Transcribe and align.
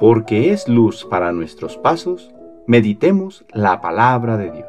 porque 0.00 0.50
es 0.50 0.66
luz 0.66 1.04
para 1.04 1.30
nuestros 1.30 1.76
pasos, 1.76 2.30
meditemos 2.66 3.44
la 3.52 3.82
palabra 3.82 4.38
de 4.38 4.50
Dios. 4.50 4.66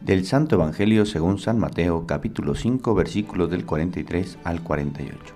Del 0.00 0.26
Santo 0.26 0.56
Evangelio 0.56 1.06
según 1.06 1.38
San 1.38 1.60
Mateo 1.60 2.04
capítulo 2.04 2.56
5 2.56 2.96
versículos 2.96 3.48
del 3.48 3.64
43 3.64 4.38
al 4.42 4.60
48. 4.64 5.34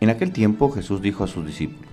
En 0.00 0.10
aquel 0.10 0.32
tiempo 0.32 0.72
Jesús 0.72 1.00
dijo 1.00 1.22
a 1.22 1.28
sus 1.28 1.46
discípulos, 1.46 1.88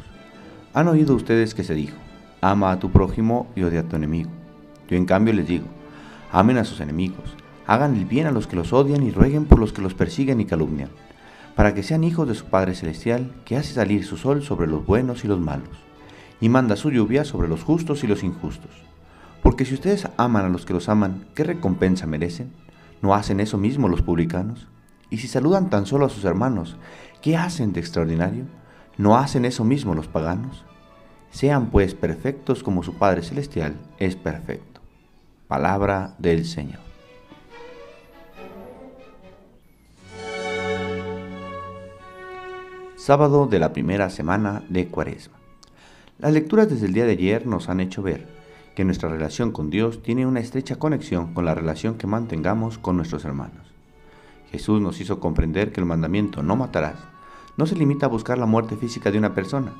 Han 0.73 0.87
oído 0.87 1.13
ustedes 1.13 1.53
que 1.53 1.63
se 1.63 1.75
dijo, 1.75 1.97
ama 2.41 2.71
a 2.71 2.79
tu 2.79 2.89
prójimo 2.89 3.45
y 3.55 3.61
odia 3.61 3.81
a 3.81 3.83
tu 3.83 3.95
enemigo. 3.95 4.31
Yo 4.89 4.97
en 4.97 5.05
cambio 5.05 5.35
les 5.35 5.47
digo, 5.47 5.67
amen 6.31 6.57
a 6.57 6.63
sus 6.63 6.79
enemigos, 6.79 7.37
hagan 7.67 7.95
el 7.95 8.05
bien 8.05 8.25
a 8.25 8.31
los 8.31 8.47
que 8.47 8.55
los 8.55 8.73
odian 8.73 9.03
y 9.03 9.11
rueguen 9.11 9.45
por 9.45 9.59
los 9.59 9.71
que 9.71 9.83
los 9.83 9.93
persiguen 9.93 10.41
y 10.41 10.45
calumnian, 10.45 10.89
para 11.55 11.73
que 11.73 11.83
sean 11.83 12.03
hijos 12.03 12.27
de 12.27 12.35
su 12.35 12.45
Padre 12.45 12.75
Celestial, 12.75 13.31
que 13.45 13.57
hace 13.57 13.73
salir 13.73 14.05
su 14.05 14.17
sol 14.17 14.43
sobre 14.43 14.67
los 14.67 14.85
buenos 14.85 15.23
y 15.23 15.27
los 15.27 15.39
malos, 15.39 15.69
y 16.41 16.49
manda 16.49 16.75
su 16.75 16.91
lluvia 16.91 17.25
sobre 17.25 17.47
los 17.47 17.63
justos 17.63 18.03
y 18.03 18.07
los 18.07 18.23
injustos. 18.23 18.71
Porque 19.41 19.65
si 19.65 19.73
ustedes 19.73 20.07
aman 20.17 20.45
a 20.45 20.49
los 20.49 20.65
que 20.65 20.73
los 20.73 20.89
aman, 20.89 21.25
¿qué 21.35 21.43
recompensa 21.43 22.07
merecen? 22.07 22.51
¿No 23.01 23.13
hacen 23.13 23.39
eso 23.39 23.57
mismo 23.57 23.89
los 23.89 24.01
publicanos? 24.01 24.67
Y 25.09 25.17
si 25.17 25.27
saludan 25.27 25.69
tan 25.69 25.85
solo 25.85 26.05
a 26.05 26.09
sus 26.09 26.23
hermanos, 26.23 26.77
¿qué 27.21 27.37
hacen 27.37 27.73
de 27.73 27.79
extraordinario? 27.79 28.45
¿No 28.97 29.17
hacen 29.17 29.45
eso 29.45 29.63
mismo 29.63 29.93
los 29.93 30.07
paganos? 30.07 30.63
Sean 31.29 31.67
pues 31.67 31.93
perfectos 31.93 32.63
como 32.63 32.83
su 32.83 32.93
Padre 32.95 33.21
Celestial 33.21 33.75
es 33.99 34.15
perfecto. 34.15 34.81
Palabra 35.47 36.15
del 36.19 36.45
Señor. 36.45 36.92
Sábado 43.05 43.47
de 43.47 43.59
la 43.59 43.73
primera 43.73 44.09
semana 44.09 44.63
de 44.69 44.87
Cuaresma. 44.87 45.35
Las 46.19 46.31
lecturas 46.31 46.69
desde 46.69 46.85
el 46.85 46.93
día 46.93 47.03
de 47.03 47.11
ayer 47.11 47.45
nos 47.45 47.67
han 47.67 47.81
hecho 47.81 48.01
ver 48.01 48.29
que 48.77 48.85
nuestra 48.85 49.09
relación 49.09 49.51
con 49.51 49.69
Dios 49.69 50.01
tiene 50.01 50.25
una 50.25 50.39
estrecha 50.39 50.77
conexión 50.77 51.33
con 51.33 51.43
la 51.43 51.53
relación 51.53 51.95
que 51.95 52.07
mantengamos 52.07 52.77
con 52.77 52.95
nuestros 52.95 53.25
hermanos. 53.25 53.67
Jesús 54.51 54.79
nos 54.79 55.01
hizo 55.01 55.19
comprender 55.19 55.73
que 55.73 55.81
el 55.81 55.85
mandamiento 55.85 56.43
no 56.43 56.55
matarás 56.55 56.95
no 57.57 57.65
se 57.65 57.75
limita 57.75 58.05
a 58.05 58.09
buscar 58.09 58.37
la 58.37 58.45
muerte 58.45 58.77
física 58.77 59.11
de 59.11 59.17
una 59.17 59.35
persona, 59.35 59.73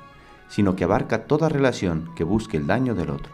sino 0.50 0.76
que 0.76 0.84
abarca 0.84 1.24
toda 1.24 1.48
relación 1.48 2.10
que 2.18 2.26
busque 2.26 2.58
el 2.58 2.68
daño 2.68 2.94
del 2.94 3.10
otro. 3.10 3.32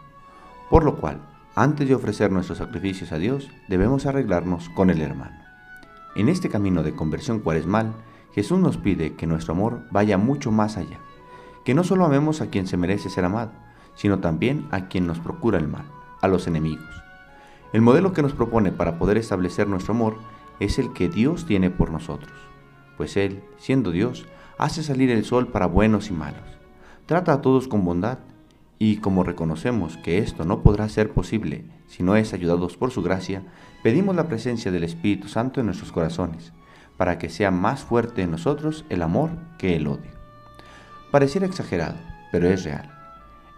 Por 0.70 0.84
lo 0.84 0.98
cual, 0.98 1.20
antes 1.56 1.88
de 1.88 1.96
ofrecer 1.96 2.32
nuestros 2.32 2.60
sacrificios 2.60 3.12
a 3.12 3.18
Dios, 3.18 3.50
debemos 3.68 4.06
arreglarnos 4.06 4.70
con 4.70 4.92
el 4.92 5.02
hermano. 5.02 5.40
En 6.16 6.30
este 6.30 6.48
camino 6.48 6.84
de 6.84 6.96
conversión 6.96 7.40
cuaresmal, 7.40 7.96
Jesús 8.34 8.60
nos 8.60 8.78
pide 8.78 9.14
que 9.14 9.28
nuestro 9.28 9.54
amor 9.54 9.82
vaya 9.92 10.18
mucho 10.18 10.52
más 10.52 10.78
allá, 10.78 11.00
que 11.66 11.74
no 11.74 11.84
solo 11.84 12.06
amemos 12.06 12.42
a 12.42 12.48
quien 12.50 12.68
se 12.68 12.78
merece 12.78 13.10
ser 13.10 13.26
amado, 13.26 13.52
sino 13.96 14.20
también 14.20 14.68
a 14.72 14.88
quien 14.88 15.08
nos 15.08 15.20
procura 15.20 15.58
el 15.58 15.68
mal, 15.68 15.86
a 16.22 16.28
los 16.28 16.48
enemigos. 16.48 16.90
El 17.74 17.82
modelo 17.82 18.14
que 18.14 18.22
nos 18.22 18.34
propone 18.34 18.72
para 18.72 18.98
poder 18.98 19.18
establecer 19.18 19.68
nuestro 19.68 19.94
amor 19.94 20.18
es 20.60 20.80
el 20.80 20.94
que 20.94 21.10
Dios 21.10 21.46
tiene 21.46 21.70
por 21.70 21.92
nosotros, 21.92 22.34
pues 22.98 23.18
Él, 23.18 23.44
siendo 23.58 23.92
Dios, 23.92 24.26
hace 24.58 24.84
salir 24.84 25.10
el 25.10 25.26
sol 25.26 25.48
para 25.48 25.66
buenos 25.66 26.10
y 26.10 26.14
malos. 26.14 26.60
Trata 27.06 27.34
a 27.34 27.42
todos 27.42 27.68
con 27.68 27.86
bondad 27.86 28.20
y 28.78 28.98
como 28.98 29.24
reconocemos 29.24 29.98
que 29.98 30.20
esto 30.20 30.46
no 30.46 30.62
podrá 30.62 30.88
ser 30.90 31.12
posible 31.12 31.66
si 31.90 32.04
no 32.04 32.16
es 32.16 32.34
ayudados 32.34 32.78
por 32.78 32.92
su 32.92 33.02
gracia, 33.02 33.44
pedimos 33.82 34.16
la 34.16 34.28
presencia 34.28 34.72
del 34.72 34.84
Espíritu 34.84 35.28
Santo 35.28 35.60
en 35.60 35.66
nuestros 35.66 35.92
corazones, 35.92 36.54
para 37.00 37.18
que 37.18 37.30
sea 37.30 37.50
más 37.50 37.80
fuerte 37.80 38.24
en 38.24 38.32
nosotros 38.32 38.84
el 38.90 39.02
amor 39.04 39.30
que 39.58 39.78
el 39.78 39.88
odio. 39.88 40.12
Pareciera 41.12 41.48
exagerado, 41.48 41.96
pero 42.30 42.50
es 42.50 42.66
real. 42.66 42.92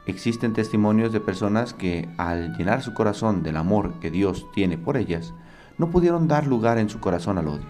Existen 0.06 0.54
testimonios 0.54 1.12
de 1.12 1.22
personas 1.22 1.74
que, 1.74 2.08
al 2.20 2.56
llenar 2.56 2.84
su 2.84 2.94
corazón 2.94 3.42
del 3.42 3.58
amor 3.58 4.00
que 4.00 4.12
Dios 4.12 4.46
tiene 4.54 4.78
por 4.78 4.96
ellas, 4.96 5.34
no 5.80 5.90
pudieron 5.90 6.28
dar 6.28 6.46
lugar 6.46 6.78
en 6.78 6.88
su 6.88 7.00
corazón 7.00 7.40
al 7.40 7.48
odio, 7.48 7.66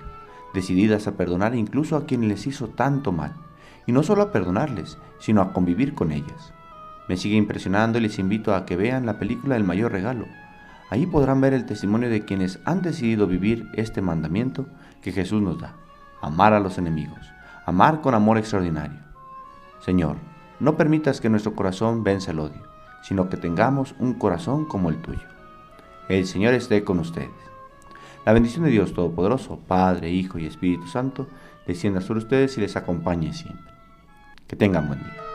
decididas 0.54 1.08
a 1.08 1.14
perdonar 1.14 1.56
incluso 1.56 1.96
a 1.96 2.06
quien 2.06 2.28
les 2.28 2.48
hizo 2.48 2.68
tanto 2.68 3.14
mal, 3.14 3.36
y 3.88 3.94
no 3.94 4.04
solo 4.04 4.24
a 4.24 4.34
perdonarles, 4.34 4.98
sino 5.20 5.42
a 5.42 5.54
convivir 5.54 5.94
con 5.94 6.12
ellas. 6.12 6.52
Me 7.08 7.16
sigue 7.16 7.38
impresionando 7.38 7.98
y 7.98 8.02
les 8.02 8.20
invito 8.20 8.56
a 8.56 8.66
que 8.66 8.76
vean 8.76 9.06
la 9.06 9.20
película 9.20 9.56
El 9.56 9.64
mayor 9.64 9.94
regalo. 9.94 10.26
Ahí 10.92 11.06
podrán 11.06 11.40
ver 11.40 11.54
el 11.54 11.66
testimonio 11.66 12.10
de 12.10 12.26
quienes 12.26 12.60
han 12.66 12.82
decidido 12.82 13.26
vivir 13.26 13.70
este 13.76 14.02
mandamiento 14.02 14.68
que 15.02 15.14
Jesús 15.14 15.42
nos 15.42 15.58
da, 15.58 15.74
amar 16.22 16.54
a 16.54 16.60
los 16.60 16.78
enemigos, 16.78 17.32
amar 17.66 18.02
con 18.02 18.14
amor 18.14 18.38
extraordinario. 18.38 19.00
Señor, 19.80 20.18
no 20.60 20.76
permitas 20.76 21.22
que 21.22 21.30
nuestro 21.30 21.56
corazón 21.56 22.04
venza 22.04 22.32
el 22.32 22.40
odio, 22.40 22.62
sino 23.04 23.30
que 23.30 23.38
tengamos 23.38 23.96
un 24.00 24.16
corazón 24.16 24.66
como 24.66 24.90
el 24.90 25.02
tuyo. 25.02 25.26
El 26.10 26.28
Señor 26.28 26.54
esté 26.56 26.84
con 26.84 27.00
ustedes. 27.00 27.30
La 28.26 28.34
bendición 28.34 28.66
de 28.66 28.72
Dios 28.72 28.94
Todopoderoso, 28.94 29.60
Padre, 29.66 30.12
Hijo 30.12 30.40
y 30.40 30.46
Espíritu 30.46 30.88
Santo, 30.88 31.26
descienda 31.66 32.02
sobre 32.02 32.20
ustedes 32.20 32.58
y 32.58 32.62
les 32.62 32.76
acompañe 32.76 33.32
siempre. 33.32 33.72
Que 34.46 34.58
tengan 34.58 34.90
buen 34.90 35.00
día. 35.00 35.31